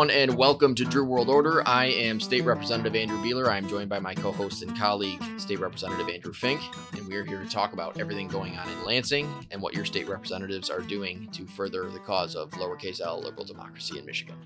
everyone, 0.00 0.18
and 0.18 0.38
welcome 0.38 0.74
to 0.74 0.82
Drew 0.86 1.04
World 1.04 1.28
Order. 1.28 1.62
I 1.68 1.86
am 1.86 2.20
State 2.20 2.44
Representative 2.44 2.96
Andrew 2.96 3.18
Beeler. 3.18 3.48
I 3.48 3.58
am 3.58 3.68
joined 3.68 3.90
by 3.90 3.98
my 3.98 4.14
co 4.14 4.32
host 4.32 4.62
and 4.62 4.74
colleague, 4.78 5.22
State 5.38 5.60
Representative 5.60 6.08
Andrew 6.08 6.32
Fink, 6.32 6.62
and 6.96 7.06
we 7.06 7.16
are 7.16 7.24
here 7.24 7.42
to 7.42 7.50
talk 7.50 7.74
about 7.74 8.00
everything 8.00 8.26
going 8.26 8.56
on 8.56 8.66
in 8.70 8.82
Lansing 8.82 9.28
and 9.50 9.60
what 9.60 9.74
your 9.74 9.84
state 9.84 10.08
representatives 10.08 10.70
are 10.70 10.80
doing 10.80 11.28
to 11.32 11.46
further 11.46 11.90
the 11.90 11.98
cause 11.98 12.34
of 12.34 12.50
lowercase 12.52 13.02
l 13.02 13.20
liberal 13.20 13.44
democracy 13.44 13.98
in 13.98 14.06
Michigan. 14.06 14.36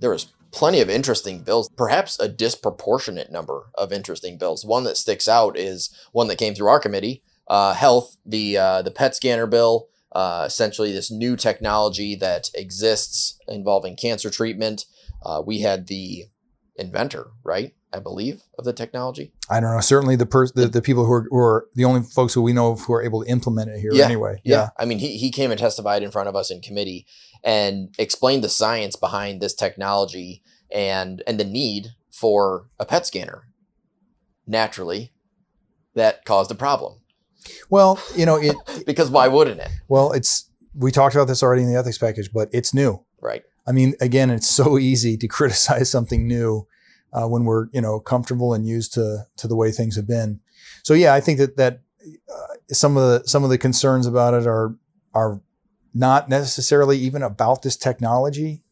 There 0.00 0.10
was 0.10 0.32
plenty 0.50 0.80
of 0.80 0.90
interesting 0.90 1.44
bills, 1.44 1.70
perhaps 1.76 2.18
a 2.18 2.28
disproportionate 2.28 3.30
number 3.30 3.70
of 3.76 3.92
interesting 3.92 4.36
bills. 4.36 4.64
One 4.64 4.82
that 4.82 4.96
sticks 4.96 5.28
out 5.28 5.56
is 5.56 5.96
one 6.10 6.26
that 6.26 6.38
came 6.38 6.56
through 6.56 6.68
our 6.68 6.80
committee, 6.80 7.22
uh, 7.46 7.74
health, 7.74 8.16
the 8.26 8.58
uh, 8.58 8.82
the 8.82 8.90
PET 8.90 9.14
scanner 9.14 9.46
bill 9.46 9.86
uh, 10.12 10.44
essentially 10.46 10.92
this 10.92 11.10
new 11.10 11.36
technology 11.36 12.14
that 12.16 12.50
exists 12.54 13.38
involving 13.48 13.96
cancer 13.96 14.30
treatment. 14.30 14.86
Uh, 15.24 15.42
we 15.44 15.60
had 15.60 15.86
the 15.86 16.24
inventor, 16.76 17.28
right? 17.44 17.72
I 17.92 17.98
believe 17.98 18.42
of 18.58 18.64
the 18.64 18.72
technology. 18.72 19.32
I 19.48 19.60
don't 19.60 19.74
know. 19.74 19.80
Certainly, 19.80 20.16
the 20.16 20.26
per- 20.26 20.48
the, 20.48 20.66
the 20.66 20.82
people 20.82 21.06
who 21.06 21.12
are, 21.12 21.26
who 21.30 21.38
are 21.38 21.66
the 21.74 21.84
only 21.84 22.02
folks 22.02 22.34
who 22.34 22.42
we 22.42 22.52
know 22.52 22.72
of 22.72 22.82
who 22.82 22.92
are 22.92 23.02
able 23.02 23.24
to 23.24 23.30
implement 23.30 23.70
it 23.70 23.80
here. 23.80 23.92
Yeah, 23.92 24.04
anyway, 24.04 24.40
yeah. 24.44 24.56
yeah. 24.56 24.68
I 24.78 24.84
mean, 24.84 24.98
he 24.98 25.16
he 25.16 25.30
came 25.30 25.50
and 25.50 25.58
testified 25.58 26.02
in 26.02 26.10
front 26.10 26.28
of 26.28 26.36
us 26.36 26.50
in 26.50 26.60
committee 26.60 27.06
and 27.42 27.94
explained 27.98 28.44
the 28.44 28.48
science 28.48 28.96
behind 28.96 29.40
this 29.40 29.54
technology 29.54 30.42
and 30.70 31.22
and 31.26 31.40
the 31.40 31.44
need 31.44 31.88
for 32.10 32.68
a 32.78 32.84
PET 32.84 33.06
scanner. 33.06 33.44
Naturally, 34.46 35.12
that 35.94 36.24
caused 36.24 36.50
a 36.50 36.54
problem. 36.54 37.00
Well, 37.70 38.00
you 38.14 38.26
know, 38.26 38.36
it 38.40 38.56
because 38.86 39.10
why 39.10 39.28
wouldn't 39.28 39.60
it? 39.60 39.70
Well, 39.88 40.12
it's 40.12 40.50
we 40.74 40.90
talked 40.90 41.14
about 41.14 41.28
this 41.28 41.42
already 41.42 41.62
in 41.62 41.72
the 41.72 41.78
ethics 41.78 41.98
package, 41.98 42.32
but 42.32 42.48
it's 42.52 42.74
new. 42.74 43.04
Right. 43.20 43.42
I 43.66 43.72
mean, 43.72 43.94
again, 44.00 44.30
it's 44.30 44.48
so 44.48 44.78
easy 44.78 45.16
to 45.16 45.28
criticize 45.28 45.90
something 45.90 46.26
new 46.26 46.66
uh, 47.12 47.26
when 47.26 47.44
we're 47.44 47.68
you 47.72 47.80
know 47.80 48.00
comfortable 48.00 48.54
and 48.54 48.66
used 48.66 48.92
to 48.94 49.24
to 49.36 49.48
the 49.48 49.56
way 49.56 49.72
things 49.72 49.96
have 49.96 50.06
been. 50.06 50.40
So 50.82 50.94
yeah, 50.94 51.14
I 51.14 51.20
think 51.20 51.38
that 51.38 51.56
that 51.56 51.80
uh, 52.30 52.54
some 52.72 52.96
of 52.96 53.02
the 53.02 53.28
some 53.28 53.44
of 53.44 53.50
the 53.50 53.58
concerns 53.58 54.06
about 54.06 54.34
it 54.34 54.46
are 54.46 54.76
are 55.14 55.40
not 55.94 56.28
necessarily 56.28 56.98
even 56.98 57.22
about 57.22 57.62
this 57.62 57.76
technology. 57.76 58.62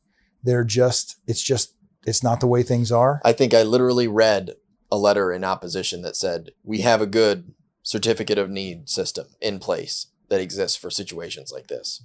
They're 0.43 0.65
just 0.65 1.19
it's 1.27 1.43
just 1.43 1.75
it's 2.07 2.23
not 2.23 2.41
the 2.41 2.47
way 2.47 2.63
things 2.63 2.93
are. 2.93 3.21
I 3.25 3.33
think 3.33 3.55
I 3.55 3.63
literally 3.63 4.09
read 4.09 4.55
a 4.93 4.99
letter 4.99 5.33
in 5.33 5.43
opposition 5.43 6.03
that 6.03 6.17
said 6.17 6.51
we 6.63 6.83
have 6.83 7.01
a 7.01 7.07
good 7.07 7.55
certificate 7.85 8.39
of 8.39 8.51
need 8.51 8.89
system 8.89 9.27
in 9.41 9.61
place 9.61 10.09
that 10.31 10.41
exists 10.41 10.77
for 10.77 10.91
situations 10.91 11.53
like 11.53 11.69
this. 11.69 12.03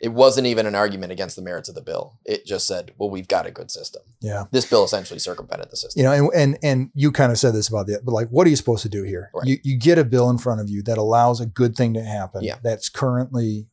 It 0.00 0.12
wasn't 0.12 0.46
even 0.46 0.66
an 0.66 0.74
argument 0.76 1.10
against 1.10 1.34
the 1.34 1.42
merits 1.42 1.68
of 1.68 1.74
the 1.74 1.80
bill. 1.80 2.18
It 2.24 2.46
just 2.46 2.68
said, 2.68 2.92
"Well, 2.98 3.10
we've 3.10 3.26
got 3.26 3.46
a 3.46 3.50
good 3.50 3.70
system." 3.70 4.02
Yeah. 4.20 4.44
This 4.52 4.64
bill 4.64 4.84
essentially 4.84 5.18
circumvented 5.18 5.70
the 5.70 5.76
system. 5.76 6.00
You 6.00 6.04
know, 6.04 6.12
and 6.12 6.30
and 6.34 6.58
and 6.62 6.90
you 6.94 7.10
kind 7.10 7.32
of 7.32 7.38
said 7.38 7.52
this 7.52 7.68
about 7.68 7.88
the, 7.88 8.00
but 8.04 8.12
like, 8.12 8.28
what 8.28 8.46
are 8.46 8.50
you 8.50 8.54
supposed 8.54 8.82
to 8.82 8.88
do 8.88 9.02
here? 9.02 9.30
Right. 9.34 9.46
You 9.46 9.58
you 9.64 9.76
get 9.76 9.98
a 9.98 10.04
bill 10.04 10.30
in 10.30 10.38
front 10.38 10.60
of 10.60 10.68
you 10.68 10.82
that 10.82 10.98
allows 10.98 11.40
a 11.40 11.46
good 11.46 11.74
thing 11.74 11.94
to 11.94 12.02
happen. 12.02 12.44
Yeah. 12.44 12.58
That's 12.62 12.88
currently 12.88 13.66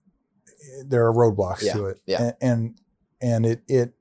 there 0.83 1.05
are 1.05 1.13
roadblocks 1.13 1.63
yeah. 1.63 1.73
to 1.73 1.85
it. 1.85 2.01
Yeah. 2.07 2.21
And, 2.21 2.35
and 2.41 2.79
and 3.21 3.45
it 3.45 3.61
it 3.67 3.93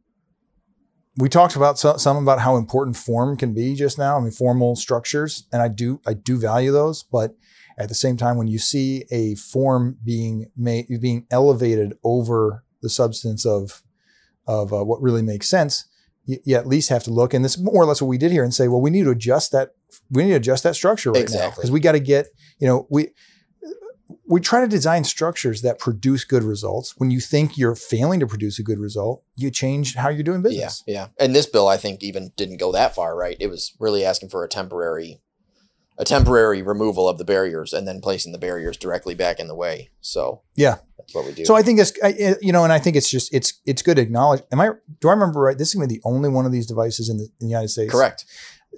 we 1.17 1.29
talked 1.29 1.57
about 1.57 1.79
some, 1.79 1.99
some 1.99 2.17
about 2.17 2.41
how 2.41 2.57
important 2.57 2.97
form 2.97 3.37
can 3.37 3.55
be 3.55 3.75
just 3.75 3.99
now. 3.99 4.17
I 4.17 4.21
mean, 4.21 4.33
formal 4.33 4.77
structures, 4.77 5.47
and 5.53 5.63
I 5.63 5.69
do 5.69 6.01
I 6.07 6.15
do 6.15 6.39
value 6.39 6.73
those, 6.73 7.03
but 7.03 7.37
at 7.79 7.89
the 7.89 7.95
same 7.95 8.17
time, 8.17 8.37
when 8.37 8.49
you 8.49 8.59
see 8.59 9.05
a 9.11 9.35
form 9.35 9.99
being 10.05 10.51
made 10.57 10.87
being 11.01 11.27
elevated 11.31 11.95
over 12.03 12.65
the 12.83 12.91
substance 12.91 13.47
of 13.47 13.83
of 14.47 14.73
uh, 14.73 14.85
what 14.85 15.01
really 15.01 15.23
makes 15.23 15.49
sense, 15.49 15.87
you, 16.25 16.39
you, 16.45 16.57
at 16.57 16.67
least 16.67 16.91
have 16.91 17.03
to 17.05 17.11
look. 17.11 17.33
And 17.33 17.45
this 17.45 17.57
is 17.57 17.63
more 17.63 17.83
or 17.83 17.87
less 17.87 18.03
what 18.03 18.09
we 18.09 18.19
did 18.19 18.33
here, 18.33 18.45
and 18.45 18.53
say, 18.53 18.69
well, 18.69 18.81
we 18.81 18.91
need 18.91 19.05
to 19.05 19.11
adjust 19.11 19.53
that. 19.53 19.71
We 20.11 20.25
need 20.25 20.31
to 20.31 20.37
adjust 20.37 20.65
that 20.65 20.75
structure 20.75 21.13
right 21.13 21.23
exactly. 21.23 21.49
now 21.49 21.55
because 21.55 21.71
we 21.71 21.81
got 21.81 21.93
to 21.93 22.01
get 22.01 22.27
you 22.59 22.67
know 22.67 22.87
we 22.91 23.11
we 24.27 24.41
try 24.41 24.61
to 24.61 24.69
design 24.69 25.05
structures 25.05 25.63
that 25.63 25.79
produce 25.79 26.25
good 26.25 26.43
results. 26.43 26.95
When 26.97 27.11
you 27.11 27.21
think 27.21 27.59
you're 27.59 27.75
failing 27.75 28.21
to 28.21 28.27
produce 28.27 28.59
a 28.59 28.63
good 28.63 28.79
result, 28.79 29.23
you 29.37 29.51
change 29.51 29.95
how 29.95 30.09
you're 30.09 30.23
doing 30.23 30.43
business. 30.43 30.83
Yeah, 30.87 30.95
yeah. 30.95 31.07
And 31.19 31.35
this 31.35 31.47
bill, 31.47 31.69
I 31.69 31.77
think, 31.77 32.03
even 32.03 32.33
didn't 32.37 32.59
go 32.59 32.73
that 32.73 32.95
far, 32.95 33.17
right? 33.17 33.37
It 33.39 33.49
was 33.49 33.75
really 33.79 34.05
asking 34.05 34.31
for 34.31 34.43
a 34.43 34.49
temporary, 34.49 35.21
a 35.99 36.05
temporary 36.05 36.63
removal 36.63 37.09
of 37.09 37.19
the 37.19 37.25
barriers 37.25 37.73
and 37.73 37.87
then 37.87 38.01
placing 38.01 38.33
the 38.33 38.39
barriers 38.39 38.77
directly 38.77 39.15
back 39.15 39.39
in 39.39 39.49
the 39.49 39.55
way. 39.55 39.91
So 40.01 40.43
yeah, 40.57 40.77
that's 40.99 41.15
what 41.15 41.27
we 41.27 41.33
do. 41.33 41.45
So 41.45 41.55
I 41.55 41.63
think 41.63 41.79
it's 41.81 41.93
you 42.43 42.53
know, 42.53 42.65
and 42.65 42.73
I 42.73 42.79
think 42.79 42.97
it's 42.97 43.11
just 43.11 43.33
it's 43.35 43.61
it's 43.67 43.83
good 43.83 43.97
to 43.97 44.03
acknowledge. 44.03 44.43
Am 44.51 44.61
I 44.61 44.71
do 45.01 45.09
I 45.09 45.13
remember 45.13 45.41
right? 45.41 45.59
This 45.59 45.69
is 45.69 45.75
going 45.75 45.89
to 45.89 45.93
be 45.93 45.99
the 45.99 46.09
only 46.09 46.31
one 46.31 46.47
of 46.47 46.53
these 46.53 46.67
devices 46.67 47.09
in 47.09 47.19
the, 47.19 47.25
in 47.25 47.31
the 47.41 47.49
United 47.49 47.69
States. 47.69 47.93
Correct. 47.93 48.25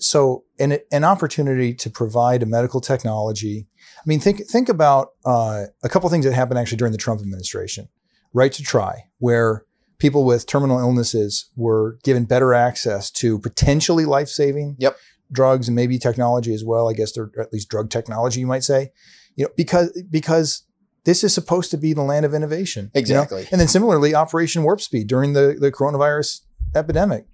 So 0.01 0.45
an 0.59 0.79
an 0.93 1.05
opportunity 1.05 1.75
to 1.75 1.91
provide 1.91 2.43
a 2.43 2.47
medical 2.47 2.81
technology 2.81 3.69
I 4.07 4.09
mean, 4.09 4.21
think 4.21 4.47
think 4.47 4.69
about 4.69 5.09
uh, 5.25 5.65
a 5.83 5.89
couple 5.89 6.09
things 6.11 6.25
that 6.25 6.33
happened 6.33 6.61
actually 6.61 6.79
during 6.79 6.93
the 6.93 6.99
Trump 6.99 7.21
administration. 7.21 7.89
Right 8.33 8.53
to 8.53 8.63
try, 8.63 9.07
where 9.19 9.65
people 9.99 10.25
with 10.25 10.47
terminal 10.47 10.79
illnesses 10.79 11.51
were 11.57 11.99
given 12.05 12.25
better 12.25 12.55
access 12.55 13.11
to 13.11 13.39
potentially 13.39 14.05
life 14.05 14.29
saving 14.29 14.77
yep. 14.79 14.97
drugs 15.33 15.69
and 15.69 15.75
maybe 15.75 15.99
technology 15.99 16.55
as 16.55 16.63
well. 16.63 16.89
I 16.89 16.93
guess 16.93 17.13
they're 17.13 17.33
at 17.41 17.53
least 17.53 17.69
drug 17.69 17.91
technology, 17.91 18.41
you 18.41 18.47
might 18.47 18.63
say. 18.63 18.93
You 19.35 19.47
know, 19.47 19.51
because 19.57 20.01
because 20.09 20.63
this 21.05 21.25
is 21.25 21.35
supposed 21.35 21.73
to 21.73 21.79
be 21.79 21.93
the 21.93 22.03
land 22.03 22.25
of 22.25 22.33
innovation. 22.33 22.93
Exactly. 22.95 23.41
You 23.41 23.45
know? 23.45 23.49
And 23.53 23.61
then 23.61 23.69
similarly, 23.69 24.15
Operation 24.15 24.63
Warp 24.63 24.81
Speed 24.81 25.09
during 25.09 25.33
the, 25.33 25.57
the 25.59 25.73
coronavirus 25.73 26.43
epidemic. 26.77 27.27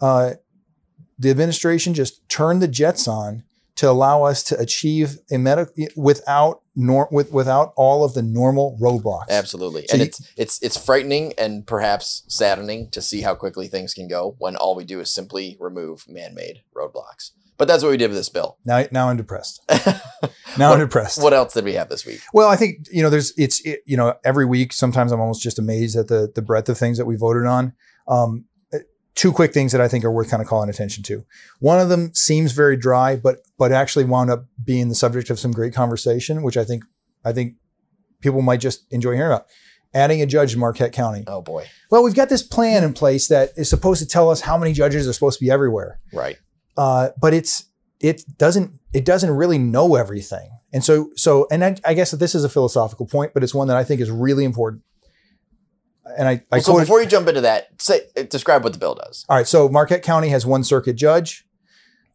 Uh, 0.00 0.34
the 1.18 1.30
administration 1.30 1.94
just 1.94 2.26
turned 2.28 2.62
the 2.62 2.68
jets 2.68 3.08
on 3.08 3.44
to 3.76 3.90
allow 3.90 4.22
us 4.24 4.42
to 4.42 4.58
achieve 4.58 5.18
a 5.30 5.36
medical 5.36 5.74
without 5.96 6.62
nor 6.74 7.08
with 7.10 7.32
without 7.32 7.72
all 7.76 8.04
of 8.04 8.14
the 8.14 8.22
normal 8.22 8.78
roadblocks. 8.80 9.28
Absolutely, 9.30 9.86
so 9.86 9.94
and 9.94 10.00
you, 10.00 10.06
it's 10.06 10.32
it's 10.36 10.62
it's 10.62 10.82
frightening 10.82 11.32
and 11.38 11.66
perhaps 11.66 12.24
saddening 12.28 12.90
to 12.90 13.00
see 13.02 13.20
how 13.20 13.34
quickly 13.34 13.68
things 13.68 13.94
can 13.94 14.08
go 14.08 14.34
when 14.38 14.56
all 14.56 14.74
we 14.74 14.84
do 14.84 15.00
is 15.00 15.10
simply 15.10 15.56
remove 15.60 16.04
man-made 16.08 16.62
roadblocks. 16.74 17.32
But 17.58 17.68
that's 17.68 17.82
what 17.82 17.90
we 17.90 17.96
did 17.96 18.08
with 18.08 18.18
this 18.18 18.28
bill. 18.28 18.58
Now, 18.66 18.84
now 18.92 19.08
I'm 19.08 19.16
depressed. 19.16 19.62
now 19.70 19.78
what, 20.68 20.72
I'm 20.72 20.80
depressed. 20.80 21.22
What 21.22 21.32
else 21.32 21.54
did 21.54 21.64
we 21.64 21.72
have 21.72 21.88
this 21.88 22.04
week? 22.04 22.20
Well, 22.34 22.50
I 22.50 22.56
think 22.56 22.86
you 22.90 23.02
know, 23.02 23.08
there's 23.08 23.32
it's 23.38 23.64
it, 23.64 23.80
you 23.86 23.96
know, 23.96 24.14
every 24.24 24.44
week. 24.44 24.72
Sometimes 24.72 25.12
I'm 25.12 25.20
almost 25.20 25.42
just 25.42 25.58
amazed 25.58 25.96
at 25.96 26.08
the 26.08 26.30
the 26.34 26.42
breadth 26.42 26.68
of 26.68 26.76
things 26.76 26.98
that 26.98 27.06
we 27.06 27.16
voted 27.16 27.46
on. 27.46 27.72
Um, 28.08 28.44
two 29.16 29.32
quick 29.32 29.52
things 29.52 29.72
that 29.72 29.80
I 29.80 29.88
think 29.88 30.04
are 30.04 30.12
worth 30.12 30.30
kind 30.30 30.42
of 30.42 30.48
calling 30.48 30.70
attention 30.70 31.02
to. 31.04 31.24
One 31.58 31.80
of 31.80 31.88
them 31.88 32.14
seems 32.14 32.52
very 32.52 32.76
dry, 32.76 33.16
but 33.16 33.38
but 33.58 33.72
actually 33.72 34.04
wound 34.04 34.30
up 34.30 34.44
being 34.62 34.88
the 34.88 34.94
subject 34.94 35.30
of 35.30 35.40
some 35.40 35.50
great 35.50 35.74
conversation, 35.74 36.42
which 36.42 36.56
I 36.56 36.64
think 36.64 36.84
I 37.24 37.32
think 37.32 37.54
people 38.20 38.42
might 38.42 38.60
just 38.60 38.84
enjoy 38.92 39.14
hearing 39.14 39.32
about. 39.32 39.46
Adding 39.94 40.20
a 40.20 40.26
judge 40.26 40.52
in 40.52 40.60
Marquette 40.60 40.92
County. 40.92 41.24
Oh 41.26 41.40
boy. 41.40 41.66
Well, 41.90 42.04
we've 42.04 42.14
got 42.14 42.28
this 42.28 42.42
plan 42.42 42.84
in 42.84 42.92
place 42.92 43.28
that 43.28 43.50
is 43.56 43.70
supposed 43.70 44.00
to 44.02 44.06
tell 44.06 44.30
us 44.30 44.42
how 44.42 44.58
many 44.58 44.72
judges 44.72 45.08
are 45.08 45.12
supposed 45.12 45.38
to 45.38 45.44
be 45.44 45.50
everywhere. 45.50 46.00
Right. 46.12 46.36
Uh, 46.76 47.10
but 47.18 47.32
it's 47.32 47.64
it 48.00 48.22
doesn't 48.36 48.78
it 48.92 49.06
doesn't 49.06 49.30
really 49.30 49.58
know 49.58 49.94
everything. 49.94 50.50
And 50.72 50.84
so 50.84 51.10
so 51.16 51.46
and 51.50 51.64
I, 51.64 51.76
I 51.84 51.94
guess 51.94 52.10
that 52.10 52.18
this 52.18 52.34
is 52.34 52.44
a 52.44 52.50
philosophical 52.50 53.06
point, 53.06 53.32
but 53.32 53.42
it's 53.42 53.54
one 53.54 53.68
that 53.68 53.78
I 53.78 53.84
think 53.84 54.02
is 54.02 54.10
really 54.10 54.44
important 54.44 54.82
and 56.16 56.28
I, 56.28 56.32
I 56.32 56.56
well, 56.56 56.62
so 56.62 56.78
before 56.78 57.00
you 57.00 57.06
jump 57.06 57.28
into 57.28 57.40
that, 57.42 57.80
say 57.80 58.00
describe 58.28 58.64
what 58.64 58.72
the 58.72 58.78
bill 58.78 58.94
does. 58.94 59.24
All 59.28 59.36
right, 59.36 59.46
so 59.46 59.68
Marquette 59.68 60.02
County 60.02 60.28
has 60.28 60.46
one 60.46 60.64
circuit 60.64 60.94
judge, 60.94 61.44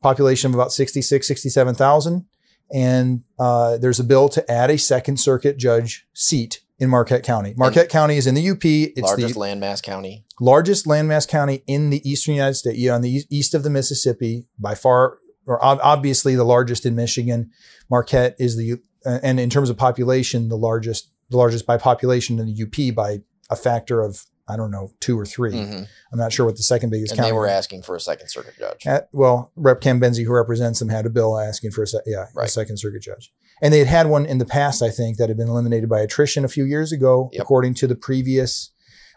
population 0.02 0.50
of 0.50 0.56
about 0.56 0.72
66, 0.72 1.28
67,000, 1.28 2.26
and 2.74 3.24
uh, 3.38 3.78
there's 3.78 4.00
a 4.00 4.04
bill 4.04 4.30
to 4.30 4.50
add 4.50 4.70
a 4.70 4.78
second 4.78 5.20
circuit 5.20 5.58
judge 5.58 6.08
seat 6.14 6.62
in 6.80 6.90
Marquette 6.90 7.24
County. 7.24 7.54
Marquette 7.58 7.84
and 7.84 7.92
County 7.92 8.18
is 8.18 8.28
in 8.28 8.36
the 8.36 8.50
UP. 8.50 8.64
It's 8.64 9.02
largest 9.02 9.34
the 9.34 9.40
landmass 9.40 9.84
county. 9.84 10.26
Largest 10.40 10.86
landmass 10.86 11.28
county 11.28 11.64
in 11.68 11.90
the 11.90 12.10
eastern 12.10 12.34
United 12.34 12.56
States, 12.56 12.80
yeah, 12.80 12.96
on 12.96 13.02
the 13.02 13.24
east 13.30 13.54
of 13.54 13.64
the 13.64 13.70
Mississippi, 13.70 14.48
by 14.58 14.74
far, 14.74 15.18
or 15.46 15.64
obviously 15.64 16.36
the 16.36 16.44
largest 16.44 16.86
in 16.86 16.96
Michigan. 16.96 17.52
Marquette 17.90 18.36
is 18.40 18.58
the, 18.58 18.82
uh, 19.06 19.20
and 19.22 19.40
in 19.40 19.50
terms 19.50 19.70
of 19.70 19.78
population, 19.78 20.50
the 20.50 20.58
largest, 20.58 21.12
the 21.30 21.38
largest 21.38 21.68
by 21.68 21.78
population 21.78 22.40
in 22.40 22.48
the 22.48 22.64
UP 22.64 22.96
by 22.96 23.20
a 23.52 23.56
factor 23.56 24.02
of 24.02 24.26
I 24.48 24.58
don't 24.58 24.72
know 24.72 24.92
two 25.00 25.18
or 25.18 25.26
3 25.26 25.52
i 25.52 25.56
mm-hmm. 25.56 25.84
I'm 26.12 26.20
not 26.20 26.34
sure 26.34 26.46
what 26.46 26.58
the 26.58 26.64
second 26.64 26.90
biggest. 26.90 27.12
And 27.12 27.20
county 27.20 27.30
they 27.30 27.38
were 27.38 27.48
asking 27.48 27.84
for 27.84 27.96
a 27.96 28.00
second 28.00 28.30
circuit 28.30 28.56
judge. 28.58 28.86
At, 28.86 29.08
well, 29.14 29.52
Rep. 29.56 29.82
Cambensy, 29.82 30.26
who 30.26 30.34
represents 30.34 30.80
them, 30.80 30.90
had 30.90 31.06
a 31.06 31.10
bill 31.10 31.38
asking 31.38 31.72
for 31.72 31.84
a 31.84 31.88
se- 31.88 32.02
yeah 32.06 32.26
right. 32.36 32.48
a 32.48 32.50
second 32.50 32.78
circuit 32.78 33.02
judge, 33.04 33.32
and 33.62 33.74
they 33.74 33.80
had 33.80 33.88
had 33.88 34.08
one 34.08 34.26
in 34.26 34.40
the 34.40 34.46
past, 34.46 34.82
I 34.82 34.90
think, 34.90 35.18
that 35.18 35.30
had 35.30 35.38
been 35.38 35.48
eliminated 35.48 35.90
by 35.90 36.02
attrition 36.02 36.44
a 36.44 36.50
few 36.50 36.66
years 36.66 36.92
ago, 36.92 37.30
yep. 37.32 37.44
according 37.44 37.76
to 37.76 37.88
the 37.88 37.96
previous, 37.96 38.72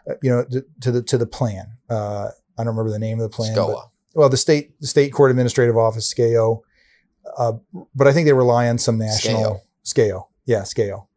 uh, 0.09 0.13
you 0.21 0.29
know, 0.29 0.45
to, 0.51 0.65
to, 0.81 0.91
the 0.91 1.01
to 1.03 1.17
the 1.17 1.25
plan. 1.25 1.65
Uh, 1.89 2.29
I 2.57 2.63
don't 2.63 2.67
remember 2.67 2.91
the 2.91 2.99
name 2.99 3.19
of 3.19 3.29
the 3.29 3.35
plan. 3.35 3.55
SCOA. 3.55 3.73
But, 3.73 4.19
well, 4.19 4.29
the 4.29 4.37
state 4.37 4.79
the 4.79 4.87
state 4.87 5.11
court 5.11 5.31
administrative 5.31 5.75
office, 5.75 6.13
SCAO, 6.13 6.61
uh, 7.37 7.53
but 7.93 8.07
I 8.07 8.13
think 8.13 8.25
they 8.25 8.33
rely 8.33 8.69
on 8.69 8.77
some 8.77 8.97
national 8.97 9.65
SCAO. 9.83 10.09
SCAO. 10.11 10.27
Yeah, 10.45 10.61
SCAO 10.61 11.07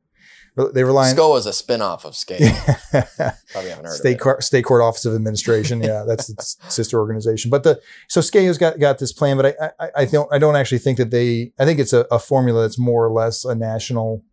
They 0.66 0.84
rely 0.84 1.08
on 1.10 1.14
SCO 1.14 1.36
is 1.36 1.46
a 1.46 1.52
spin-off 1.52 2.04
of 2.04 2.14
SCAO. 2.14 2.38
Probably 3.52 3.70
haven't 3.70 3.84
heard 3.86 3.94
state 3.94 4.10
of 4.10 4.14
it. 4.16 4.20
court, 4.20 4.42
state 4.44 4.64
court 4.64 4.82
office 4.82 5.04
of 5.04 5.14
administration. 5.14 5.80
Yeah, 5.82 6.04
that's 6.06 6.28
its 6.28 6.56
sister 6.68 6.98
organization. 6.98 7.50
But 7.50 7.62
the 7.62 7.80
so 8.08 8.20
SCAO's 8.20 8.58
got 8.58 8.78
got 8.78 8.98
this 8.98 9.12
plan, 9.12 9.36
but 9.36 9.56
I 9.60 9.70
I, 9.80 9.90
I 9.96 10.04
don't 10.04 10.32
I 10.32 10.38
don't 10.38 10.56
actually 10.56 10.78
think 10.78 10.98
that 10.98 11.10
they. 11.10 11.52
I 11.58 11.64
think 11.64 11.78
it's 11.78 11.92
a, 11.92 12.06
a 12.10 12.18
formula 12.18 12.62
that's 12.62 12.78
more 12.78 13.04
or 13.04 13.10
less 13.10 13.44
a 13.44 13.54
national 13.54 14.24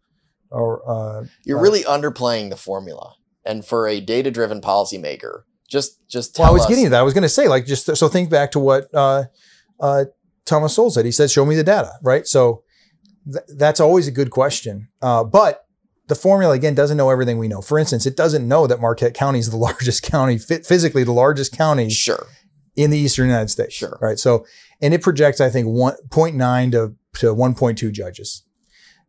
or 0.50 0.82
uh, 0.90 1.26
You're 1.44 1.60
uh, 1.60 1.62
really 1.62 1.84
underplaying 1.84 2.50
the 2.50 2.58
formula. 2.58 3.16
And 3.44 3.64
for 3.64 3.88
a 3.88 4.00
data-driven 4.00 4.62
policymaker, 4.62 5.42
just 5.70 6.08
just 6.08 6.36
tell 6.36 6.46
Well, 6.46 6.52
I 6.52 6.54
was 6.54 6.62
us. 6.64 6.70
getting 6.70 6.86
to 6.86 6.90
that. 6.92 7.00
I 7.00 7.04
was 7.04 7.14
going 7.14 7.24
to 7.24 7.30
say, 7.30 7.48
like, 7.48 7.66
just 7.66 7.96
so 7.96 8.08
think 8.08 8.30
back 8.30 8.52
to 8.52 8.60
what 8.60 8.88
uh, 8.94 9.26
uh, 9.80 10.06
Thomas 10.46 10.74
Sowell 10.76 10.90
said. 10.92 11.06
He 11.06 11.12
said, 11.12 11.30
"Show 11.30 11.46
me 11.46 11.56
the 11.56 11.64
data." 11.64 11.92
Right. 12.02 12.26
So 12.26 12.64
th- 13.32 13.46
that's 13.58 13.80
always 13.80 14.08
a 14.08 14.12
good 14.12 14.32
question. 14.32 14.88
Uh, 15.02 15.24
but 15.24 15.65
the 16.08 16.16
formula 16.16 16.54
again 16.54 16.76
doesn't 16.76 16.98
know 16.98 17.10
everything 17.10 17.38
we 17.38 17.48
know. 17.48 17.62
For 17.62 17.80
instance, 17.80 18.06
it 18.06 18.16
doesn't 18.16 18.48
know 18.48 18.68
that 18.68 18.80
Marquette 18.80 19.14
County 19.14 19.40
is 19.40 19.50
the 19.50 19.58
largest 19.70 20.04
county, 20.04 20.38
physically 20.38 21.04
the 21.04 21.12
largest 21.12 21.52
county 21.52 21.90
Sure. 21.90 22.28
in 22.76 22.92
the 22.92 22.98
eastern 22.98 23.28
United 23.28 23.50
States. 23.50 23.74
Sure. 23.74 23.98
Right. 24.02 24.20
So, 24.20 24.46
and 24.82 24.94
it 24.94 25.02
projects, 25.02 25.42
I 25.42 25.50
think, 25.50 25.68
1.9 25.68 26.72
to, 26.72 26.96
to 27.20 27.34
1.2 27.34 27.92
judges. 27.92 28.44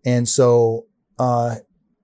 And 0.05 0.29
so, 0.29 0.87
uh, 1.19 1.57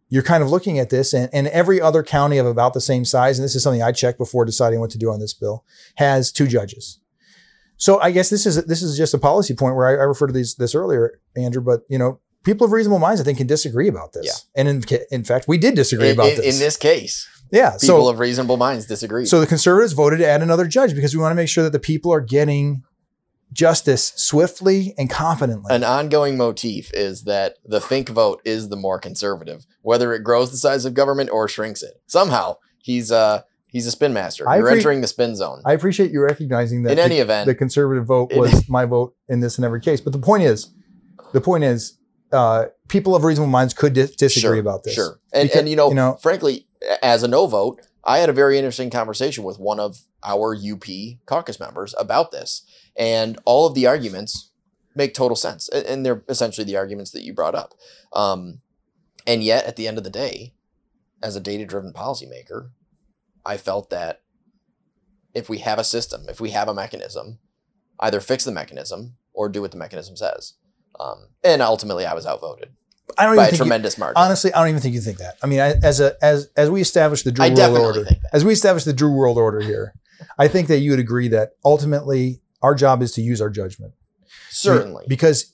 you're 0.09 0.23
kind 0.23 0.43
of 0.43 0.51
looking 0.51 0.79
at 0.79 0.91
this 0.91 1.15
and, 1.15 1.31
and 1.33 1.47
every 1.49 1.81
other 1.81 2.03
county 2.03 2.37
of 2.37 2.45
about 2.45 2.75
the 2.75 2.83
same 2.83 3.03
size, 3.03 3.39
and 3.39 3.45
this 3.45 3.55
is 3.55 3.63
something 3.63 3.83
I 3.83 3.93
checked 3.93 4.19
before 4.19 4.45
deciding 4.45 4.79
what 4.79 4.91
to 4.91 4.99
do 4.99 5.11
on 5.11 5.21
this 5.21 5.33
bill, 5.33 5.65
has 5.97 6.31
two 6.31 6.47
judges. 6.47 7.01
So 7.79 7.99
I 7.99 8.11
guess 8.11 8.29
this 8.29 8.45
is 8.45 8.63
this 8.67 8.83
is 8.83 8.99
just 8.99 9.15
a 9.15 9.19
policy 9.19 9.55
point 9.55 9.75
where 9.75 9.87
I, 9.87 9.93
I 9.93 10.05
referred 10.05 10.27
to 10.27 10.33
these 10.35 10.55
this 10.57 10.75
earlier, 10.75 11.19
Andrew. 11.35 11.63
But 11.63 11.81
you 11.89 11.97
know, 11.97 12.21
people 12.45 12.65
of 12.67 12.73
reasonable 12.73 12.99
minds, 12.99 13.21
I 13.21 13.25
think, 13.25 13.39
can 13.39 13.47
disagree 13.47 13.89
about 13.89 14.13
this. 14.13 14.27
Yeah. 14.27 14.61
And 14.61 14.69
in 14.69 14.83
in 15.11 15.25
fact, 15.25 15.47
we 15.49 15.59
did 15.59 15.75
disagree 15.75 16.09
In, 16.11 16.15
about 16.15 16.31
in- 16.31 16.37
this. 16.39 16.55
in 16.55 16.61
this 16.65 16.77
case, 16.77 17.29
yeah. 17.51 17.71
people 17.73 18.05
So 18.05 18.09
of 18.09 18.19
reasonable 18.19 18.57
minds 18.57 18.87
disagree. 18.87 19.25
so 19.27 19.41
the 19.41 19.47
conservatives 19.47 19.93
voted 19.93 20.19
to 20.21 20.27
add 20.27 20.43
another 20.43 20.67
judge 20.67 20.95
because 20.95 21.15
we 21.15 21.21
want 21.23 21.33
to 21.33 21.37
make 21.37 21.49
sure 21.49 21.65
that 21.65 21.73
the 21.73 21.79
people 21.81 22.13
are 22.13 22.21
getting 22.21 22.83
justice 23.53 24.13
swiftly 24.17 24.95
and 24.97 25.11
competently. 25.11 25.75
An 25.75 25.85
ongoing 25.85 26.37
motif 26.39 26.91
is 26.95 27.25
that 27.25 27.57
the 27.65 27.81
think 27.81 28.09
vote 28.09 28.41
is 28.45 28.69
the 28.71 28.77
more 28.77 28.99
conservative, 28.99 29.67
whether 29.83 30.15
it 30.15 30.25
grows 30.25 30.51
the 30.51 30.57
size 30.57 30.85
of 30.85 30.95
government 30.95 31.31
or 31.31 31.49
shrinks 31.49 31.83
it. 31.83 32.01
Somehow 32.07 32.57
he's 32.79 33.13
uh 33.13 33.43
he's 33.67 33.87
a 33.87 33.91
spin 33.91 34.13
master. 34.15 34.49
I 34.49 34.57
You're 34.57 34.69
agree. 34.69 34.79
entering 34.79 35.01
the 35.03 35.07
spin 35.07 35.37
zone. 35.37 35.61
I 35.67 35.75
appreciate 35.75 36.11
you 36.13 36.23
recognizing 36.23 36.85
that 36.85 36.93
in 36.93 36.99
any 36.99 37.17
the, 37.17 37.21
event, 37.23 37.47
the 37.47 37.55
conservative 37.55 38.07
vote 38.07 38.33
was 38.35 38.69
my 38.71 38.87
vote 38.87 39.15
in 39.29 39.41
this 39.41 39.59
in 39.59 39.65
every 39.65 39.81
case. 39.81 40.01
But 40.01 40.15
the 40.15 40.19
point 40.19 40.45
is, 40.45 40.73
the 41.35 41.41
point 41.43 41.65
is, 41.65 41.99
uh, 42.33 42.67
people 42.89 43.15
of 43.15 43.25
reasonable 43.25 43.51
minds 43.51 43.75
could 43.75 43.93
dis- 43.93 44.17
disagree 44.17 44.57
sure, 44.57 44.61
about 44.61 44.85
this. 44.85 44.95
Sure. 44.95 45.19
And 45.33 45.49
Because, 45.49 45.61
and 45.61 45.69
you 45.69 45.77
know, 45.77 45.89
you 45.89 45.95
know- 45.95 46.19
frankly, 46.21 46.67
as 47.03 47.23
a 47.23 47.29
no 47.29 47.47
vote, 47.47 47.81
I 48.05 48.19
had 48.19 48.29
a 48.29 48.33
very 48.33 48.59
interesting 48.59 48.91
conversation 48.91 49.45
with 49.45 49.59
one 49.59 49.79
of 49.79 50.03
our 50.25 50.55
UP 50.55 50.85
caucus 51.27 51.61
members 51.61 51.95
about 51.99 52.33
this. 52.33 52.63
And 52.97 53.39
all 53.45 53.67
of 53.67 53.75
the 53.75 53.87
arguments 53.87 54.51
make 54.95 55.15
total 55.15 55.37
sense. 55.37 55.69
And 55.69 56.05
they're 56.05 56.25
essentially 56.29 56.65
the 56.65 56.77
arguments 56.77 57.13
that 57.13 57.23
you 57.23 57.33
brought 57.33 57.55
up. 57.55 57.75
Um, 58.13 58.61
and 59.27 59.43
yet, 59.43 59.65
at 59.67 59.77
the 59.77 59.87
end 59.87 59.99
of 59.99 60.05
the 60.05 60.11
day, 60.11 60.55
as 61.23 61.37
a 61.37 61.41
data 61.41 61.65
driven 61.65 61.93
policymaker, 61.93 62.71
I 63.47 63.57
felt 63.57 63.91
that 63.91 64.23
if 65.33 65.49
we 65.49 65.59
have 65.59 65.79
a 65.79 65.85
system, 65.85 66.27
if 66.29 66.41
we 66.41 66.51
have 66.51 66.69
a 66.69 66.75
mechanism, 66.75 67.39
either 68.01 68.21
fix 68.21 68.45
the 68.45 68.53
mechanism 68.53 69.17
or 69.33 69.49
do 69.49 69.61
what 69.61 69.71
the 69.71 69.79
mechanism 69.79 70.17
says. 70.17 70.55
Um, 71.03 71.27
and 71.45 71.61
ultimately, 71.63 72.07
I 72.07 72.15
was 72.15 72.27
outvoted 72.27 72.69
I 73.19 73.25
don't 73.27 73.37
by 73.37 73.43
even 73.43 73.45
a 73.45 73.47
think 73.47 73.53
you- 73.53 73.57
tremendous 73.65 73.99
margin. 73.99 74.17
honestly, 74.17 74.53
I 74.55 74.61
don't 74.61 74.69
even 74.69 74.81
think 74.81 74.95
you 74.95 75.01
think 75.01 75.19
that. 75.19 75.37
I 75.43 75.47
mean, 75.47 75.61
I, 75.61 75.75
as 75.83 76.01
a 76.01 76.15
as 76.23 76.49
as 76.57 76.71
we 76.71 76.81
establish 76.81 77.23
the 77.25 77.33
Drew 77.33 77.45
I 77.45 77.49
World 77.51 77.97
Order, 77.97 78.11
as 78.33 78.45
we 78.45 78.53
establish 78.53 78.85
the 78.85 78.93
Drew 78.93 79.13
World 79.13 79.39
Order 79.39 79.61
here, 79.61 79.95
I 80.39 80.49
think 80.49 80.69
that 80.69 80.79
you 80.79 80.91
would 80.91 81.01
agree 81.01 81.29
that 81.29 81.53
ultimately 81.65 82.41
our 82.63 82.75
job 82.75 83.03
is 83.03 83.13
to 83.13 83.23
use 83.23 83.41
our 83.41 83.51
judgment. 83.51 83.95
Certainly. 84.51 85.07
because 85.09 85.53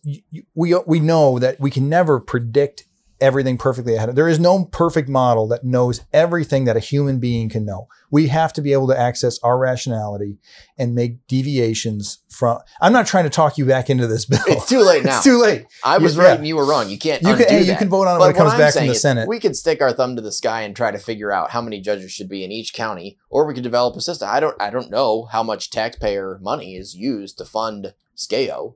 we 0.55 0.75
we 0.87 1.01
know 1.01 1.39
that 1.39 1.59
we 1.61 1.71
can 1.71 1.89
never 1.89 2.19
predict 2.21 2.85
everything 3.21 3.59
perfectly 3.59 3.95
ahead. 3.95 4.09
of 4.09 4.15
There 4.15 4.29
is 4.29 4.39
no 4.39 4.65
perfect 4.67 5.09
model 5.09 5.47
that 5.49 5.65
knows 5.65 6.01
everything 6.13 6.65
that 6.65 6.77
a 6.77 6.81
human 6.81 7.19
being 7.19 7.49
can 7.49 7.65
know. 7.65 7.89
We 8.11 8.29
have 8.29 8.53
to 8.55 8.63
be 8.63 8.73
able 8.73 8.89
to 8.89 8.99
access 8.99 9.39
our 9.43 9.59
rationality 9.59 10.39
and 10.79 10.95
make 10.95 11.27
deviations 11.27 12.19
from. 12.31 12.59
I'm 12.81 12.93
not 12.93 13.07
trying 13.07 13.25
to 13.25 13.31
talk 13.31 13.59
you 13.59 13.67
back 13.67 13.91
into 13.91 14.07
this 14.07 14.25
bill. 14.25 14.41
It's 14.47 14.69
too 14.69 14.81
late 14.81 15.05
now. 15.05 15.17
it's 15.17 15.25
too 15.25 15.39
late. 15.41 15.67
I 15.85 15.99
was 15.99 16.17
Yeah. 16.17 16.25
right 16.25 16.39
and 16.39 16.47
you 16.47 16.57
were 16.57 16.65
wrong. 16.65 16.89
You 16.89 16.99
can't 16.99 17.23
You 17.23 17.35
can 17.37 17.49
hey, 17.49 17.63
you 17.63 17.77
can 17.77 17.89
vote 17.89 18.07
on 18.07 18.17
it 18.17 18.19
But 18.19 18.27
when 18.27 18.31
it 18.31 18.37
comes 18.37 18.53
I'm 18.53 18.59
back 18.59 18.75
from 18.75 18.87
the 18.87 18.95
Senate. 18.95 19.29
We 19.29 19.41
could 19.41 19.57
stick 19.57 19.83
our 19.83 19.93
thumb 19.93 20.17
to 20.17 20.23
the 20.23 20.33
sky 20.33 20.63
and 20.63 20.75
try 20.75 20.91
to 20.91 20.99
figure 20.99 21.33
out 21.33 21.51
how 21.51 21.61
many 21.61 21.81
judges 21.81 22.13
should 22.13 22.29
be 22.29 22.45
in 22.45 22.53
each 22.53 22.73
county, 22.73 23.19
or 23.31 23.47
we 23.47 23.55
could 23.55 23.63
develop 23.63 23.97
a 23.97 24.01
system. 24.01 24.29
I 24.31 24.41
don't 24.41 24.61
I 24.61 24.71
don't 24.71 24.91
know 24.91 25.27
how 25.27 25.43
much 25.43 25.71
taxpayer 25.71 26.39
money 26.41 26.77
is 26.77 26.95
used 26.95 27.39
to 27.39 27.45
fund 27.45 27.95
SCAO, 28.17 28.75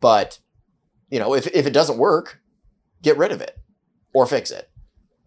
but 0.00 0.38
you 1.08 1.18
know, 1.18 1.34
if 1.34 1.46
if 1.48 1.66
it 1.66 1.72
doesn't 1.72 1.98
work, 1.98 2.40
get 3.02 3.16
rid 3.18 3.32
of 3.32 3.40
it 3.40 3.56
or 4.14 4.26
fix 4.26 4.50
it. 4.50 4.68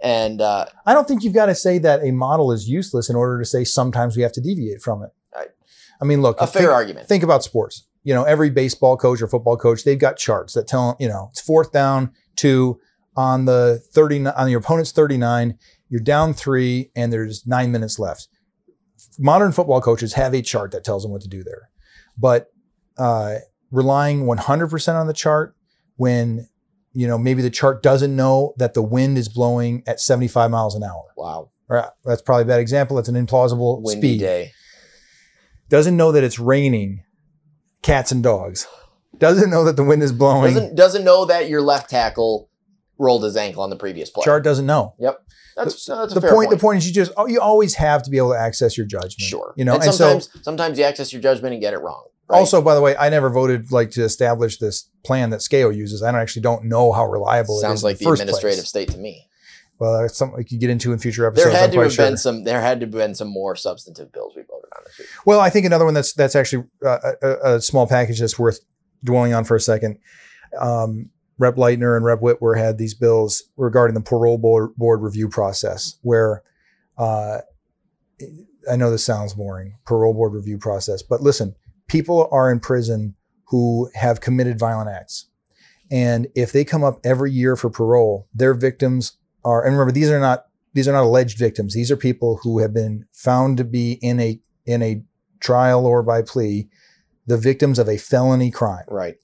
And 0.02 0.42
uh, 0.42 0.66
I 0.86 0.94
don't 0.94 1.08
think 1.08 1.24
you've 1.24 1.34
got 1.34 1.46
to 1.46 1.56
say 1.56 1.78
that 1.80 2.04
a 2.04 2.12
model 2.12 2.52
is 2.52 2.68
useless 2.68 3.10
in 3.10 3.16
order 3.16 3.40
to 3.40 3.46
say 3.46 3.64
sometimes 3.64 4.18
we 4.18 4.24
have 4.24 4.34
to 4.34 4.42
deviate 4.42 4.82
from 4.82 5.02
it. 5.02 5.12
Right. 5.34 5.48
I 6.02 6.06
mean, 6.06 6.22
look, 6.22 6.42
a 6.42 6.48
fair 6.48 6.64
think- 6.64 6.72
argument. 6.72 7.08
think 7.08 7.24
about 7.24 7.44
sports. 7.44 7.88
You 8.04 8.14
know, 8.14 8.24
every 8.26 8.50
baseball 8.50 8.98
coach 8.98 9.22
or 9.22 9.30
football 9.30 9.56
coach, 9.56 9.86
they've 9.86 9.98
got 9.98 10.18
charts 10.18 10.54
that 10.56 10.68
tell 10.68 10.88
them, 10.88 10.96
you 11.00 11.08
know, 11.08 11.30
it's 11.32 11.40
fourth 11.40 11.72
down, 11.72 12.12
two 12.36 12.80
on 13.16 13.46
the 13.46 13.82
30 13.94 14.28
on 14.28 14.50
your 14.50 14.60
opponent's 14.60 14.92
39, 14.92 15.58
you're 15.88 16.02
down 16.02 16.34
3 16.34 16.92
and 16.96 17.14
there's 17.14 17.46
9 17.46 17.72
minutes 17.72 18.00
left. 18.00 18.28
Modern 19.20 19.52
football 19.52 19.80
coaches 19.80 20.14
have 20.14 20.34
a 20.34 20.42
chart 20.42 20.72
that 20.72 20.84
tells 20.84 21.04
them 21.04 21.12
what 21.12 21.22
to 21.22 21.30
do 21.30 21.44
there. 21.44 21.70
But 22.18 22.48
uh, 22.98 23.36
relying 23.72 24.26
100% 24.26 24.96
on 24.96 25.08
the 25.08 25.14
chart 25.14 25.56
when 25.96 26.48
you 26.94 27.08
know 27.08 27.18
maybe 27.18 27.42
the 27.42 27.50
chart 27.50 27.82
doesn't 27.84 28.16
know 28.16 28.54
that 28.58 28.74
the 28.74 28.82
wind 28.84 29.18
is 29.18 29.28
blowing 29.30 29.84
at 29.88 30.00
75 30.00 30.52
miles 30.52 30.76
an 30.76 30.84
hour. 30.84 31.04
wow, 31.18 31.50
Or 31.70 31.92
that's 32.06 32.22
probably 32.22 32.44
a 32.44 32.46
bad 32.46 32.60
example. 32.60 32.96
That's 32.98 33.10
an 33.10 33.16
implausible 33.16 33.82
windy 33.82 34.00
speed 34.16 34.20
day. 34.20 34.52
doesn't 35.70 35.98
know 35.98 36.12
that 36.12 36.24
it's 36.24 36.40
raining 36.40 37.04
cats 37.82 38.12
and 38.12 38.24
dogs 38.24 38.68
doesn't 39.18 39.50
know 39.50 39.64
that 39.66 39.76
the 39.76 39.84
wind 39.84 40.02
is 40.02 40.12
blowing 40.12 40.54
Doesn't 40.54 40.76
doesn't 40.76 41.04
know 41.04 41.26
that 41.26 41.50
your 41.50 41.62
left 41.62 41.90
tackle 41.90 42.50
rolled 42.98 43.24
his 43.24 43.36
ankle 43.36 43.62
on 43.64 43.70
the 43.70 43.76
previous 43.76 44.10
play. 44.10 44.24
chart 44.24 44.44
doesn't 44.44 44.66
know 44.66 44.94
Yep. 45.00 45.20
That's, 45.56 45.88
no, 45.88 45.98
that's 46.00 46.14
a 46.14 46.16
the 46.16 46.22
fair 46.22 46.34
point, 46.34 46.50
the 46.50 46.58
point 46.58 46.78
is 46.80 46.88
you 46.88 46.94
just 46.94 47.12
oh 47.18 47.28
you 47.28 47.40
always 47.40 47.76
have 47.76 48.02
to 48.04 48.10
be 48.10 48.18
able 48.18 48.32
to 48.32 48.40
access 48.40 48.76
your 48.78 48.88
judgment 48.88 49.20
Sure. 49.22 49.54
you 49.56 49.66
know 49.66 49.74
and 49.76 49.84
and, 49.84 49.94
sometimes 49.94 50.32
so 50.32 50.40
sometimes 50.42 50.80
you 50.80 50.84
access 50.86 51.12
your 51.14 51.22
judgment 51.22 51.54
and 51.54 51.62
get 51.62 51.74
it 51.74 51.80
wrong. 51.80 52.06
Right? 52.34 52.40
also 52.40 52.62
by 52.62 52.76
the 52.76 52.82
way 52.82 52.96
i 52.98 53.10
never 53.10 53.30
voted 53.30 53.72
like 53.72 53.92
to 53.92 54.04
establish 54.04 54.58
this 54.58 54.90
plan 55.06 55.30
that 55.30 55.40
SCAO 55.40 55.76
uses 55.76 56.04
i 56.04 56.12
don't 56.12 56.20
actually 56.22 56.42
don't 56.42 56.66
know 56.66 56.92
how 56.92 57.06
reliable 57.06 57.58
it 57.58 57.62
sounds 57.62 57.80
is 57.80 57.84
like 57.84 57.98
the 58.00 58.06
the 58.06 58.12
administrative 58.12 58.60
place. 58.60 58.70
state 58.70 58.90
to 58.90 58.98
me. 58.98 59.30
well 59.80 60.02
that's 60.02 60.18
something 60.18 60.38
we 60.38 60.44
could 60.44 60.60
get 60.60 60.70
into 60.70 60.92
in 60.94 61.00
future 61.00 61.26
episodes 61.26 61.52
There 61.52 61.60
had 61.60 61.70
I'm 61.70 61.76
to 61.76 61.82
have 61.82 61.94
sure. 61.94 62.06
been 62.06 62.18
some. 62.18 62.44
There 62.44 62.62
had 62.62 62.80
to 62.82 62.86
have 62.86 62.92
been 62.92 63.16
some 63.16 63.30
more 63.30 63.56
substantive 63.56 64.12
bills 64.12 64.34
we 64.36 64.42
voted 64.44 64.70
on. 64.76 64.84
Well, 65.26 65.40
I 65.40 65.50
think 65.50 65.66
another 65.66 65.86
one 65.86 65.94
that's 65.94 66.14
that's 66.14 66.36
actually 66.36 66.66
uh, 66.86 67.00
a, 67.22 67.56
a 67.56 67.62
small 67.62 67.88
package 67.88 68.20
that's 68.20 68.38
worth 68.38 68.60
dwelling 69.04 69.34
on 69.34 69.44
for 69.44 69.56
a 69.56 69.60
second. 69.60 69.98
Um, 70.60 71.10
Rep 71.40 71.56
Lightner 71.56 71.96
and 71.98 72.06
Rep 72.06 72.20
Whitwer 72.20 72.56
had 72.58 72.78
these 72.78 72.94
bills 72.94 73.44
regarding 73.58 73.96
the 73.96 74.02
parole 74.02 74.38
board, 74.38 74.76
board 74.76 75.02
review 75.02 75.28
process, 75.30 75.98
where 76.04 76.44
uh, 76.98 77.40
I 78.72 78.76
know 78.76 78.92
this 78.92 79.04
sounds 79.04 79.34
boring, 79.34 79.76
parole 79.86 80.14
board 80.14 80.34
review 80.34 80.58
process, 80.58 81.02
but 81.02 81.22
listen, 81.22 81.56
people 81.94 82.28
are 82.32 82.52
in 82.52 82.60
prison 82.60 83.16
who 83.46 83.90
have 83.94 84.20
committed 84.20 84.60
violent 84.60 84.90
acts, 84.90 85.30
and 85.92 86.28
if 86.36 86.52
they 86.52 86.66
come 86.66 86.84
up 86.84 87.00
every 87.04 87.32
year 87.32 87.56
for 87.56 87.70
parole, 87.70 88.28
their 88.34 88.54
victims 88.54 89.18
are. 89.46 89.64
And 89.64 89.74
remember, 89.74 89.92
these 89.94 90.10
are 90.10 90.20
not 90.20 90.48
these 90.74 90.88
are 90.88 90.94
not 90.94 91.04
alleged 91.04 91.38
victims; 91.38 91.74
these 91.74 91.92
are 91.92 91.98
people 91.98 92.40
who 92.44 92.60
have 92.60 92.74
been 92.74 93.06
found 93.14 93.58
to 93.58 93.64
be 93.64 93.94
in 94.02 94.20
a 94.20 94.42
in 94.66 94.82
a 94.82 95.04
trial 95.40 95.86
or 95.86 96.02
by 96.04 96.22
plea 96.22 96.68
the 97.28 97.38
victims 97.38 97.80
of 97.80 97.88
a 97.88 97.98
felony 97.98 98.50
crime 98.52 98.86
Right. 98.90 99.16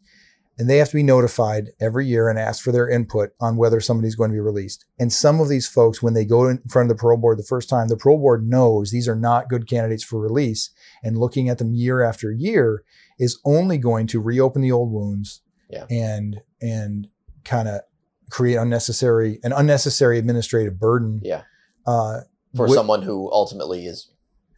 and 0.58 0.70
they 0.70 0.78
have 0.78 0.90
to 0.90 0.96
be 0.96 1.04
notified 1.04 1.70
every 1.80 2.06
year 2.06 2.30
and 2.30 2.38
ask 2.38 2.64
for 2.64 2.72
their 2.74 2.90
input 2.90 3.32
on 3.40 3.56
whether 3.58 3.80
somebody's 3.80 4.16
going 4.16 4.30
to 4.30 4.36
be 4.36 4.40
released. 4.42 4.86
And 5.00 5.12
some 5.12 5.40
of 5.40 5.50
these 5.50 5.68
folks, 5.68 6.02
when 6.04 6.14
they 6.14 6.26
go 6.26 6.48
in 6.48 6.60
front 6.70 6.90
of 6.92 6.98
the 6.98 7.02
parole 7.02 7.18
board 7.18 7.40
the 7.40 7.44
first 7.44 7.70
time, 7.70 7.88
the 7.88 7.98
parole 7.98 8.20
board 8.20 8.48
knows 8.48 8.92
these 8.92 9.08
are 9.08 9.16
not 9.16 9.50
good 9.50 9.68
candidates 9.68 10.04
for 10.04 10.20
release. 10.20 10.72
And 11.04 11.18
looking 11.18 11.50
at 11.50 11.58
them 11.58 11.74
year 11.74 12.02
after 12.02 12.32
year 12.32 12.84
is 13.18 13.40
only 13.46 13.78
going 13.78 14.08
to 14.08 14.20
reopen 14.22 14.62
the 14.62 14.72
old 14.72 14.92
wounds 14.92 15.42
Yeah. 15.70 15.86
and 15.90 16.42
and 16.62 17.08
kind 17.46 17.68
of 17.68 17.82
create 18.30 18.56
unnecessary 18.56 19.40
an 19.44 19.54
unnecessary 19.54 20.18
administrative 20.20 20.80
burden. 20.80 21.22
Yeah. 21.24 21.44
Uh, 21.86 22.22
For 22.56 22.68
someone 22.68 23.02
who 23.04 23.32
ultimately 23.32 23.86
is 23.86 24.12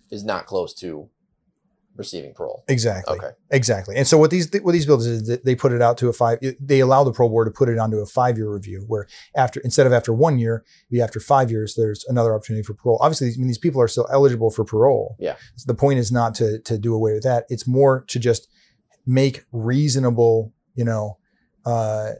is 0.09 0.23
not 0.23 0.45
close 0.45 0.73
to 0.75 1.09
receiving 1.95 2.33
parole. 2.33 2.63
Exactly. 2.67 3.17
Okay. 3.17 3.29
Exactly. 3.51 3.95
And 3.95 4.07
so 4.07 4.17
what 4.17 4.31
these 4.31 4.49
what 4.61 4.71
these 4.71 4.85
bills 4.85 5.05
is 5.05 5.27
that 5.27 5.45
they 5.45 5.55
put 5.55 5.71
it 5.71 5.81
out 5.81 5.97
to 5.99 6.09
a 6.09 6.13
five. 6.13 6.39
They 6.59 6.79
allow 6.79 7.03
the 7.03 7.11
parole 7.11 7.29
board 7.29 7.47
to 7.47 7.51
put 7.51 7.69
it 7.69 7.77
onto 7.77 7.97
a 7.97 8.05
five 8.05 8.37
year 8.37 8.51
review, 8.51 8.83
where 8.87 9.07
after 9.35 9.59
instead 9.61 9.87
of 9.87 9.93
after 9.93 10.13
one 10.13 10.39
year, 10.39 10.63
be 10.89 11.01
after 11.01 11.19
five 11.19 11.51
years, 11.51 11.75
there's 11.75 12.05
another 12.07 12.33
opportunity 12.33 12.63
for 12.63 12.73
parole. 12.73 12.97
Obviously, 13.01 13.27
I 13.27 13.37
mean, 13.37 13.47
these 13.47 13.57
people 13.57 13.81
are 13.81 13.87
still 13.87 14.07
eligible 14.11 14.49
for 14.51 14.63
parole. 14.63 15.15
Yeah. 15.19 15.35
So 15.55 15.65
the 15.67 15.77
point 15.77 15.99
is 15.99 16.11
not 16.11 16.35
to 16.35 16.59
to 16.59 16.77
do 16.77 16.93
away 16.93 17.13
with 17.13 17.23
that. 17.23 17.45
It's 17.49 17.67
more 17.67 18.03
to 18.07 18.19
just 18.19 18.47
make 19.05 19.45
reasonable, 19.51 20.53
you 20.75 20.85
know, 20.85 21.17
uh, 21.65 22.11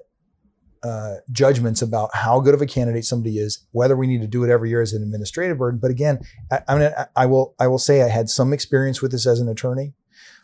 uh, 0.83 1.15
judgments 1.31 1.81
about 1.81 2.09
how 2.13 2.39
good 2.39 2.53
of 2.53 2.61
a 2.61 2.65
candidate 2.65 3.05
somebody 3.05 3.37
is, 3.37 3.65
whether 3.71 3.95
we 3.95 4.07
need 4.07 4.21
to 4.21 4.27
do 4.27 4.43
it 4.43 4.49
every 4.49 4.69
year 4.69 4.81
as 4.81 4.93
an 4.93 5.03
administrative 5.03 5.57
burden. 5.57 5.79
But 5.79 5.91
again, 5.91 6.19
I, 6.51 6.61
I 6.67 6.77
mean, 6.77 6.91
I, 7.15 7.25
will 7.25 7.55
I 7.59 7.67
will 7.67 7.79
say 7.79 8.01
I 8.01 8.09
had 8.09 8.29
some 8.29 8.53
experience 8.53 9.01
with 9.01 9.11
this 9.11 9.27
as 9.27 9.39
an 9.39 9.47
attorney, 9.47 9.93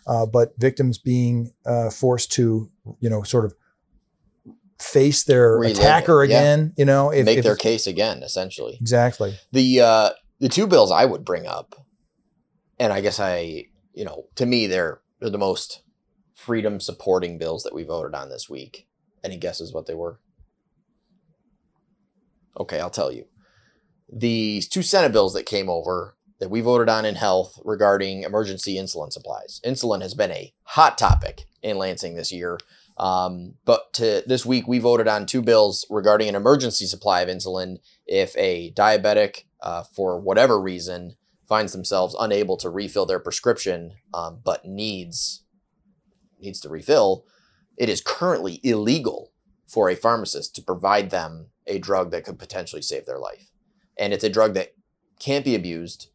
uh, 0.05 0.25
but 0.25 0.53
victims 0.57 0.97
being 0.97 1.51
uh, 1.65 1.89
forced 1.89 2.31
to 2.33 2.69
you 2.99 3.09
know 3.09 3.23
sort 3.23 3.45
of 3.45 3.53
face 4.79 5.23
their 5.23 5.61
attacker 5.63 6.23
it, 6.23 6.29
yeah. 6.29 6.39
again, 6.39 6.73
you 6.77 6.85
know, 6.85 7.09
if, 7.09 7.25
Make 7.25 7.39
if 7.39 7.43
their 7.43 7.55
case 7.55 7.87
again, 7.87 8.23
essentially. 8.23 8.77
exactly. 8.79 9.37
The 9.51 9.81
uh, 9.81 10.09
the 10.39 10.49
two 10.49 10.67
bills 10.67 10.91
I 10.91 11.05
would 11.05 11.25
bring 11.25 11.47
up, 11.47 11.75
and 12.79 12.93
I 12.93 13.01
guess 13.01 13.19
I, 13.19 13.65
you 13.93 14.05
know, 14.05 14.25
to 14.35 14.45
me 14.45 14.67
they're 14.67 15.01
they're 15.19 15.29
the 15.29 15.37
most 15.37 15.81
freedom 16.35 16.79
supporting 16.79 17.37
bills 17.37 17.63
that 17.63 17.73
we 17.73 17.83
voted 17.83 18.13
on 18.13 18.29
this 18.29 18.47
week. 18.49 18.87
Any 19.23 19.37
guesses 19.37 19.73
what 19.73 19.87
they 19.87 19.95
were? 19.95 20.19
Okay, 22.59 22.79
I'll 22.79 22.89
tell 22.89 23.11
you. 23.11 23.25
The 24.11 24.61
two 24.69 24.83
Senate 24.83 25.11
bills 25.11 25.33
that 25.33 25.45
came 25.45 25.69
over 25.69 26.15
that 26.39 26.49
we 26.49 26.61
voted 26.61 26.89
on 26.89 27.05
in 27.05 27.15
health 27.15 27.59
regarding 27.63 28.23
emergency 28.23 28.75
insulin 28.75 29.11
supplies. 29.11 29.59
Insulin 29.65 30.01
has 30.01 30.13
been 30.13 30.31
a 30.31 30.53
hot 30.63 30.97
topic 30.97 31.45
in 31.61 31.77
Lansing 31.77 32.15
this 32.15 32.31
year. 32.31 32.59
Um, 32.97 33.55
but 33.65 33.93
to 33.93 34.23
this 34.25 34.45
week, 34.45 34.67
we 34.67 34.79
voted 34.79 35.07
on 35.07 35.25
two 35.25 35.41
bills 35.41 35.85
regarding 35.89 36.29
an 36.29 36.35
emergency 36.35 36.85
supply 36.85 37.21
of 37.21 37.29
insulin 37.29 37.77
if 38.05 38.35
a 38.37 38.71
diabetic, 38.73 39.43
uh, 39.61 39.83
for 39.83 40.19
whatever 40.19 40.59
reason, 40.59 41.15
finds 41.47 41.71
themselves 41.71 42.15
unable 42.19 42.57
to 42.57 42.69
refill 42.69 43.05
their 43.05 43.19
prescription, 43.19 43.93
um, 44.13 44.39
but 44.43 44.65
needs 44.65 45.43
needs 46.39 46.59
to 46.61 46.69
refill. 46.69 47.25
It 47.77 47.89
is 47.89 48.01
currently 48.01 48.59
illegal 48.63 49.31
for 49.67 49.89
a 49.89 49.95
pharmacist 49.95 50.55
to 50.55 50.61
provide 50.61 51.09
them 51.09 51.47
a 51.67 51.79
drug 51.79 52.11
that 52.11 52.23
could 52.23 52.39
potentially 52.39 52.81
save 52.81 53.05
their 53.05 53.19
life, 53.19 53.51
and 53.97 54.13
it's 54.13 54.23
a 54.23 54.29
drug 54.29 54.53
that 54.55 54.73
can't 55.19 55.45
be 55.45 55.55
abused. 55.55 56.09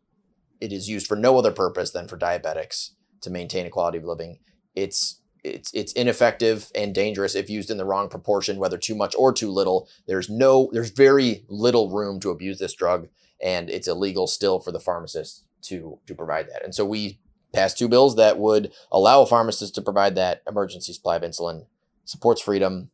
It 0.61 0.73
is 0.73 0.89
used 0.89 1.07
for 1.07 1.17
no 1.17 1.39
other 1.39 1.53
purpose 1.53 1.91
than 1.91 2.09
for 2.09 2.17
diabetics 2.17 2.91
to 3.23 3.31
maintain 3.31 3.67
a 3.67 3.71
quality 3.71 3.99
of 3.99 4.05
living. 4.05 4.39
It's 4.75 5.21
it's 5.45 5.73
it's 5.75 5.93
ineffective 5.93 6.71
and 6.75 6.95
dangerous 6.95 7.35
if 7.35 7.51
used 7.51 7.71
in 7.71 7.77
the 7.77 7.85
wrong 7.85 8.09
proportion, 8.09 8.59
whether 8.59 8.79
too 8.79 8.95
much 8.95 9.15
or 9.19 9.33
too 9.33 9.51
little. 9.51 9.89
There's 10.07 10.31
no 10.31 10.71
there's 10.73 10.91
very 10.91 11.45
little 11.49 11.91
room 11.91 12.21
to 12.21 12.31
abuse 12.31 12.59
this 12.59 12.75
drug, 12.75 13.09
and 13.43 13.69
it's 13.69 13.89
illegal 13.89 14.27
still 14.27 14.61
for 14.61 14.71
the 14.71 14.81
pharmacist 14.81 15.45
to 15.63 15.99
to 16.07 16.15
provide 16.15 16.49
that. 16.49 16.65
And 16.65 16.75
so 16.75 16.85
we 16.85 17.19
passed 17.53 17.77
two 17.77 17.89
bills 17.89 18.17
that 18.17 18.39
would 18.39 18.73
allow 18.91 19.23
a 19.23 19.27
pharmacist 19.27 19.75
to 19.75 19.83
provide 19.83 20.15
that 20.15 20.43
emergency 20.49 20.93
supply 20.93 21.17
of 21.17 21.23
insulin, 21.23 21.67
supports 22.05 22.41
freedom, 22.41 22.91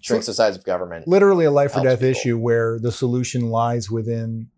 shrinks 0.00 0.26
the 0.26 0.34
size 0.34 0.56
of 0.56 0.64
government. 0.64 1.06
literally 1.08 1.44
a 1.44 1.50
life 1.50 1.76
or 1.76 1.82
death 1.82 1.98
people. 2.00 2.08
issue 2.10 2.38
where 2.38 2.78
the 2.78 2.92
solution 2.92 3.50
lies 3.50 3.90
within 3.90 4.48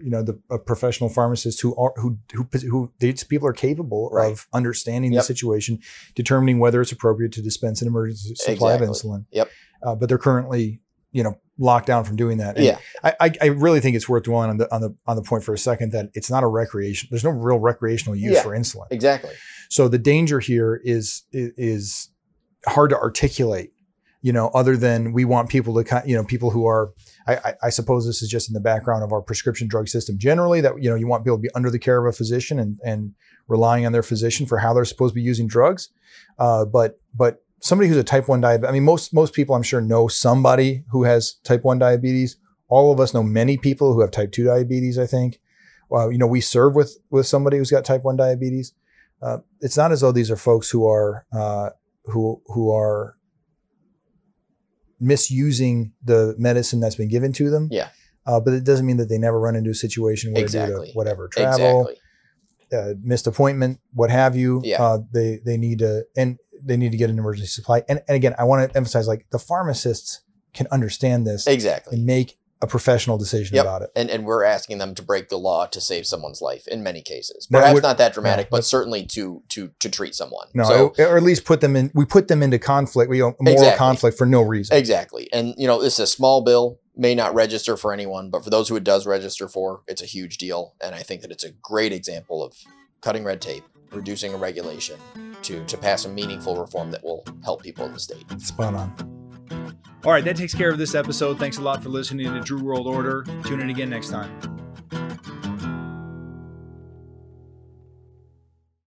you 0.00 0.08
know 0.10 0.22
the 0.22 0.38
a 0.50 0.58
professional 0.58 1.10
pharmacist 1.10 1.60
who 1.60 1.76
are 1.76 1.92
who 1.96 2.16
who 2.32 2.48
who 2.70 2.92
these 2.98 3.22
people 3.24 3.46
are 3.46 3.52
capable 3.52 4.08
Right. 4.10 4.32
of 4.32 4.46
understanding 4.54 5.12
Yep. 5.12 5.20
the 5.20 5.24
situation 5.26 5.80
determining 6.14 6.58
whether 6.58 6.80
it's 6.80 6.92
appropriate 6.92 7.32
to 7.32 7.42
dispense 7.42 7.82
an 7.82 7.88
emergency 7.88 8.34
supply 8.36 8.72
Exactly. 8.74 8.86
of 8.86 8.92
insulin 8.94 9.24
Yep. 9.32 9.50
uh, 9.82 9.94
but 9.94 10.08
they're 10.08 10.16
currently 10.18 10.80
you 11.12 11.22
know 11.22 11.36
locked 11.58 11.86
down 11.86 12.04
from 12.04 12.16
doing 12.16 12.38
that 12.38 12.56
And 12.56 12.64
Yeah. 12.64 12.78
I, 13.04 13.14
I 13.20 13.32
I 13.42 13.46
really 13.46 13.80
think 13.80 13.96
it's 13.96 14.08
worth 14.08 14.22
dwelling 14.24 14.48
on 14.50 14.56
the 14.56 14.74
on 14.74 14.80
the 14.80 14.94
on 15.06 15.16
the 15.16 15.22
point 15.22 15.44
for 15.44 15.52
a 15.52 15.58
second 15.58 15.92
that 15.92 16.10
it's 16.14 16.30
not 16.30 16.42
a 16.42 16.46
recreation 16.46 17.08
there's 17.10 17.24
no 17.24 17.30
real 17.30 17.58
recreational 17.58 18.16
use 18.16 18.34
Yeah. 18.36 18.42
for 18.42 18.50
insulin 18.56 18.86
Exactly. 18.90 19.32
so 19.68 19.88
the 19.88 19.98
danger 19.98 20.40
here 20.40 20.80
is 20.84 21.24
is 21.32 22.08
hard 22.66 22.90
to 22.90 22.96
articulate, 22.98 23.72
you 24.22 24.32
know, 24.32 24.48
other 24.48 24.76
than 24.76 25.12
we 25.12 25.24
want 25.24 25.48
people 25.48 25.74
to 25.74 25.84
kind, 25.84 26.08
you 26.08 26.16
know, 26.16 26.24
people 26.24 26.50
who 26.50 26.66
are. 26.66 26.92
I, 27.28 27.54
I, 27.64 27.70
suppose 27.70 28.06
this 28.06 28.22
is 28.22 28.28
just 28.28 28.48
in 28.48 28.54
the 28.54 28.60
background 28.60 29.02
of 29.02 29.12
our 29.12 29.20
prescription 29.20 29.66
drug 29.66 29.88
system 29.88 30.16
generally. 30.16 30.60
That 30.60 30.80
you 30.80 30.88
know, 30.88 30.94
you 30.94 31.08
want 31.08 31.24
people 31.24 31.38
to 31.38 31.42
be 31.42 31.50
under 31.56 31.70
the 31.70 31.78
care 31.78 32.04
of 32.04 32.12
a 32.12 32.16
physician 32.16 32.58
and 32.58 32.78
and 32.84 33.14
relying 33.48 33.84
on 33.84 33.92
their 33.92 34.02
physician 34.02 34.46
for 34.46 34.58
how 34.58 34.72
they're 34.72 34.84
supposed 34.84 35.12
to 35.12 35.16
be 35.16 35.22
using 35.22 35.48
drugs. 35.48 35.88
Uh, 36.38 36.64
but 36.64 37.00
but 37.14 37.42
somebody 37.60 37.88
who's 37.88 37.96
a 37.96 38.04
type 38.04 38.28
one 38.28 38.40
diabetes. 38.40 38.68
I 38.68 38.72
mean, 38.72 38.84
most 38.84 39.12
most 39.12 39.32
people 39.32 39.56
I'm 39.56 39.62
sure 39.64 39.80
know 39.80 40.06
somebody 40.06 40.84
who 40.90 41.02
has 41.02 41.34
type 41.42 41.64
one 41.64 41.78
diabetes. 41.78 42.36
All 42.68 42.92
of 42.92 43.00
us 43.00 43.12
know 43.12 43.22
many 43.22 43.56
people 43.56 43.92
who 43.92 44.00
have 44.00 44.12
type 44.12 44.32
two 44.32 44.44
diabetes. 44.44 44.98
I 44.98 45.06
think. 45.06 45.40
Well, 45.88 46.10
you 46.10 46.18
know, 46.18 46.26
we 46.26 46.40
serve 46.40 46.74
with 46.74 46.96
with 47.10 47.26
somebody 47.26 47.58
who's 47.58 47.70
got 47.70 47.84
type 47.84 48.04
one 48.04 48.16
diabetes 48.16 48.72
uh, 49.22 49.38
it's 49.60 49.76
not 49.76 49.92
as 49.92 50.00
though 50.00 50.12
these 50.12 50.30
are 50.30 50.36
folks 50.36 50.70
who 50.70 50.86
are 50.88 51.26
uh, 51.32 51.70
who 52.04 52.40
who 52.46 52.72
are 52.72 53.15
misusing 55.00 55.92
the 56.04 56.34
medicine 56.38 56.80
that's 56.80 56.96
been 56.96 57.08
given 57.08 57.32
to 57.34 57.50
them. 57.50 57.68
Yeah. 57.70 57.88
Uh, 58.26 58.40
but 58.40 58.54
it 58.54 58.64
doesn't 58.64 58.86
mean 58.86 58.96
that 58.96 59.08
they 59.08 59.18
never 59.18 59.38
run 59.38 59.54
into 59.54 59.70
a 59.70 59.74
situation 59.74 60.32
where 60.32 60.40
due 60.42 60.44
Exactly. 60.46 60.88
to 60.88 60.92
whatever 60.94 61.28
travel, 61.28 61.88
Exactly. 61.88 62.78
uh, 62.78 62.94
missed 63.02 63.26
appointment, 63.26 63.78
what 63.92 64.10
have 64.10 64.34
you, 64.36 64.60
Yeah. 64.64 64.82
uh, 64.82 64.98
they 65.12 65.40
they 65.44 65.56
need 65.56 65.78
to 65.80 66.04
and 66.16 66.38
they 66.62 66.76
need 66.76 66.90
to 66.90 66.96
get 66.98 67.10
an 67.10 67.18
emergency 67.18 67.48
supply. 67.48 67.82
And, 67.88 68.02
and 68.08 68.16
again, 68.16 68.34
I 68.38 68.44
want 68.44 68.68
to 68.70 68.76
emphasize 68.76 69.06
like 69.06 69.26
the 69.30 69.38
pharmacists 69.38 70.22
can 70.54 70.66
understand 70.72 71.26
this 71.26 71.46
Exactly. 71.46 71.96
and 71.98 72.06
make 72.06 72.38
a 72.62 72.66
professional 72.66 73.18
decision 73.18 73.54
Yep. 73.56 73.64
about 73.64 73.82
it. 73.82 73.90
and 73.94 74.08
and 74.10 74.24
we're 74.24 74.42
asking 74.42 74.78
them 74.78 74.94
to 74.94 75.02
break 75.02 75.28
the 75.28 75.36
law 75.38 75.66
to 75.66 75.80
save 75.80 76.06
someone's 76.06 76.40
life 76.40 76.66
in 76.68 76.82
many 76.82 77.02
cases. 77.02 77.46
Perhaps 77.50 77.74
would- 77.74 77.82
not 77.82 77.98
that 77.98 78.14
dramatic, 78.14 78.46
no, 78.50 78.56
but 78.56 78.64
certainly 78.64 79.04
to 79.06 79.42
to 79.50 79.70
to 79.80 79.88
treat 79.90 80.14
someone. 80.14 80.46
No, 80.54 80.64
So 80.64 80.94
or 80.98 81.16
at 81.18 81.22
least 81.22 81.44
put 81.44 81.60
them 81.60 81.76
in. 81.76 81.90
We 81.94 82.04
put 82.06 82.28
them 82.28 82.42
into 82.42 82.58
conflict, 82.58 83.10
We 83.10 83.18
you 83.18 83.24
know, 83.24 83.36
moral 83.40 83.58
Exactly. 83.60 83.78
conflict 83.78 84.16
for 84.18 84.26
no 84.26 84.40
reason. 84.42 84.74
exactly, 84.76 85.28
and 85.32 85.54
you 85.58 85.66
know, 85.66 85.82
this 85.82 85.94
is 85.94 86.00
a 86.00 86.06
small 86.06 86.40
bill, 86.42 86.78
may 86.96 87.14
not 87.14 87.34
register 87.34 87.76
for 87.76 87.92
anyone, 87.92 88.30
but 88.30 88.42
for 88.42 88.48
those 88.50 88.68
who 88.70 88.76
it 88.76 88.84
does 88.84 89.06
register 89.06 89.48
for, 89.48 89.82
it's 89.86 90.00
a 90.00 90.06
huge 90.06 90.38
deal, 90.38 90.72
and 90.80 90.94
I 90.94 91.02
think 91.02 91.20
that 91.22 91.30
it's 91.30 91.44
a 91.44 91.50
great 91.50 91.92
example 91.92 92.42
of 92.42 92.54
cutting 93.02 93.22
red 93.24 93.42
tape, 93.42 93.64
reducing 93.92 94.32
a 94.32 94.36
regulation 94.38 94.96
to 95.42 95.62
to 95.66 95.76
pass 95.76 96.06
a 96.06 96.08
meaningful 96.08 96.56
reform 96.58 96.90
that 96.92 97.04
will 97.04 97.22
help 97.44 97.62
people 97.62 97.84
in 97.84 97.92
the 97.92 98.00
state. 98.00 98.24
Spot 98.40 98.74
on. 98.74 99.25
All 100.06 100.12
right, 100.12 100.24
that 100.24 100.36
takes 100.36 100.54
care 100.54 100.70
of 100.70 100.78
this 100.78 100.94
episode. 100.94 101.36
Thanks 101.36 101.58
a 101.58 101.62
lot 101.62 101.82
for 101.82 101.88
listening 101.88 102.32
to 102.32 102.40
Drew 102.40 102.62
World 102.62 102.86
Order. 102.86 103.24
Tune 103.42 103.60
in 103.60 103.70
again 103.70 103.90
next 103.90 104.08
time. 104.10 104.55